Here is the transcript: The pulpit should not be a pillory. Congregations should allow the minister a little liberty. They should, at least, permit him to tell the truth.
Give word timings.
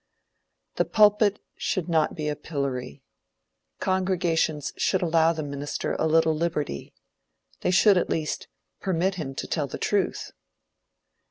The 0.77 0.85
pulpit 0.85 1.39
should 1.55 1.87
not 1.87 2.15
be 2.15 2.27
a 2.27 2.35
pillory. 2.35 3.03
Congregations 3.79 4.73
should 4.75 5.03
allow 5.03 5.31
the 5.31 5.43
minister 5.43 5.93
a 5.99 6.07
little 6.07 6.33
liberty. 6.33 6.95
They 7.59 7.69
should, 7.69 7.99
at 7.99 8.09
least, 8.09 8.47
permit 8.79 9.13
him 9.21 9.35
to 9.35 9.45
tell 9.45 9.67
the 9.67 9.77
truth. 9.77 10.31